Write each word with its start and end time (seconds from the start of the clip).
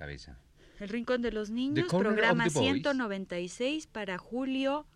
cabeza. 0.00 0.38
El 0.80 0.88
Rincón 0.88 1.20
de 1.20 1.30
los 1.30 1.50
Niños, 1.50 1.86
programa 1.88 2.44
the 2.44 2.50
Boys. 2.54 2.72
196 2.72 3.86
para 3.86 4.16
julio 4.16 4.86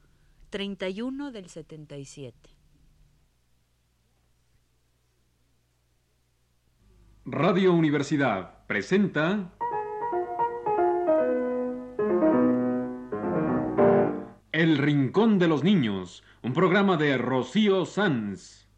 31 0.48 1.30
del 1.30 1.50
77. 1.50 2.50
Radio 7.26 7.74
Universidad 7.74 8.66
presenta 8.66 9.52
El 14.52 14.78
Rincón 14.78 15.38
de 15.38 15.48
los 15.48 15.64
Niños, 15.64 16.24
un 16.42 16.54
programa 16.54 16.96
de 16.96 17.18
Rocío 17.18 17.84
Sanz. 17.84 18.68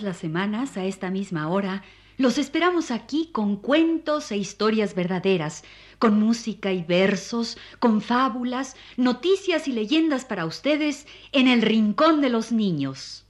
Todas 0.00 0.14
las 0.14 0.20
semanas, 0.22 0.78
a 0.78 0.84
esta 0.86 1.10
misma 1.10 1.50
hora, 1.50 1.82
los 2.16 2.38
esperamos 2.38 2.90
aquí 2.90 3.28
con 3.32 3.56
cuentos 3.56 4.32
e 4.32 4.38
historias 4.38 4.94
verdaderas, 4.94 5.62
con 5.98 6.18
música 6.18 6.72
y 6.72 6.82
versos, 6.82 7.58
con 7.80 8.00
fábulas, 8.00 8.76
noticias 8.96 9.68
y 9.68 9.72
leyendas 9.72 10.24
para 10.24 10.46
ustedes 10.46 11.06
en 11.32 11.48
el 11.48 11.60
Rincón 11.60 12.22
de 12.22 12.30
los 12.30 12.50
Niños. 12.50 13.26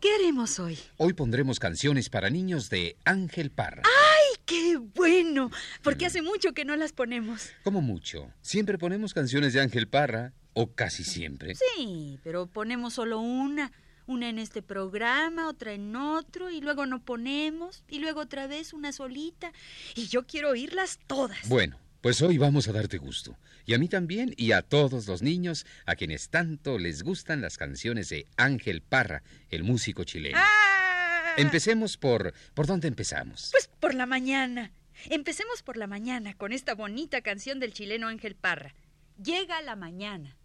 ¿Qué 0.00 0.14
haremos 0.14 0.58
hoy? 0.58 0.78
Hoy 0.96 1.12
pondremos 1.12 1.60
canciones 1.60 2.08
para 2.08 2.30
niños 2.30 2.70
de 2.70 2.96
Ángel 3.04 3.50
Parra. 3.50 3.82
¡Ay, 3.84 4.40
qué 4.46 4.78
bueno! 4.78 5.50
Porque 5.82 6.06
hace 6.06 6.22
mucho 6.22 6.54
que 6.54 6.64
no 6.64 6.74
las 6.74 6.94
ponemos. 6.94 7.50
Como 7.62 7.82
mucho. 7.82 8.32
Siempre 8.40 8.78
ponemos 8.78 9.12
canciones 9.12 9.52
de 9.52 9.60
Ángel 9.60 9.88
Parra, 9.88 10.32
o 10.54 10.72
casi 10.72 11.04
siempre. 11.04 11.54
Sí, 11.54 12.18
pero 12.22 12.46
ponemos 12.46 12.94
solo 12.94 13.20
una. 13.20 13.72
Una 14.06 14.28
en 14.28 14.38
este 14.38 14.60
programa, 14.60 15.48
otra 15.48 15.72
en 15.72 15.96
otro, 15.96 16.50
y 16.50 16.60
luego 16.60 16.84
no 16.84 17.02
ponemos, 17.02 17.84
y 17.88 18.00
luego 18.00 18.20
otra 18.20 18.46
vez 18.46 18.74
una 18.74 18.92
solita. 18.92 19.50
Y 19.94 20.08
yo 20.08 20.26
quiero 20.26 20.50
oírlas 20.50 20.98
todas. 21.06 21.48
Bueno, 21.48 21.78
pues 22.02 22.20
hoy 22.20 22.36
vamos 22.36 22.68
a 22.68 22.72
darte 22.72 22.98
gusto. 22.98 23.38
Y 23.64 23.72
a 23.72 23.78
mí 23.78 23.88
también, 23.88 24.34
y 24.36 24.52
a 24.52 24.60
todos 24.60 25.06
los 25.06 25.22
niños, 25.22 25.64
a 25.86 25.96
quienes 25.96 26.28
tanto 26.28 26.78
les 26.78 27.02
gustan 27.02 27.40
las 27.40 27.56
canciones 27.56 28.10
de 28.10 28.26
Ángel 28.36 28.82
Parra, 28.82 29.22
el 29.48 29.64
músico 29.64 30.04
chileno. 30.04 30.36
¡Ah! 30.38 31.34
Empecemos 31.38 31.96
por... 31.96 32.34
¿Por 32.52 32.66
dónde 32.66 32.88
empezamos? 32.88 33.48
Pues 33.52 33.70
por 33.80 33.94
la 33.94 34.04
mañana. 34.04 34.70
Empecemos 35.06 35.62
por 35.62 35.78
la 35.78 35.86
mañana 35.86 36.34
con 36.34 36.52
esta 36.52 36.74
bonita 36.74 37.22
canción 37.22 37.58
del 37.58 37.72
chileno 37.72 38.08
Ángel 38.08 38.34
Parra. 38.34 38.74
Llega 39.16 39.62
la 39.62 39.74
mañana. 39.74 40.36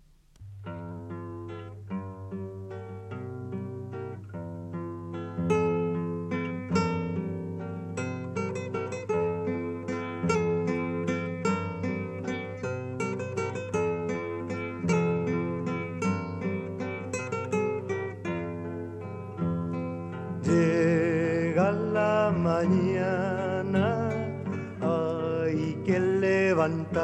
Mañana, 22.59 24.09
hay 24.81 25.81
que 25.85 25.97
levantarse, 25.97 26.99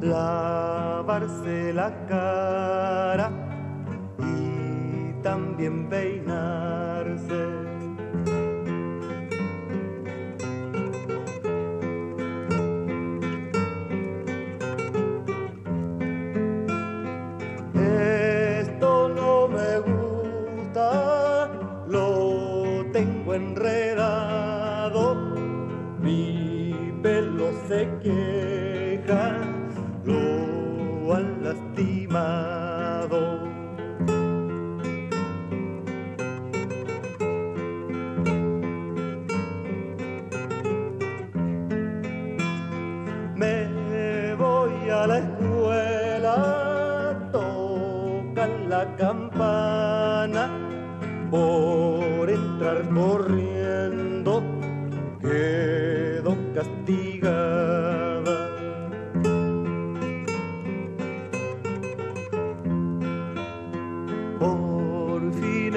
lavarse 0.00 1.72
la 1.72 1.90
cara 2.08 3.30
y 4.18 5.12
también 5.22 5.88
peinarse. 5.88 6.21
Tengo 22.92 23.34
enredado, 23.34 25.14
mi 26.00 26.92
pelo 27.02 27.52
se 27.66 27.88
queja, 28.02 29.38
lo 30.04 31.14
han 31.14 31.42
lastimado. 31.42 32.61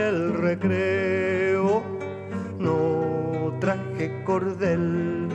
El 0.10 0.34
recreo, 0.34 1.84
no 2.60 3.58
traje 3.60 4.24
cordel 4.24 5.28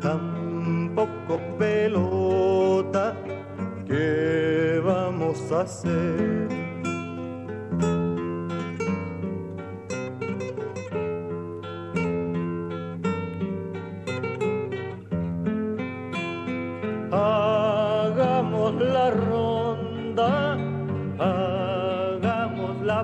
tampoco 0.00 1.40
pelota. 1.58 3.14
¿Qué 3.86 4.80
vamos 4.84 5.52
a 5.52 5.60
hacer? 5.60 6.65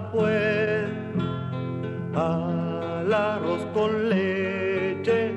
Pasa 0.03 0.11
pues 0.11 0.85
al 2.15 3.13
arroz 3.13 3.67
con 3.73 4.09
leche, 4.09 5.33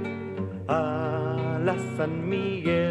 a 0.67 1.59
la 1.63 1.75
San 1.97 2.27
Miguel. 2.27 2.84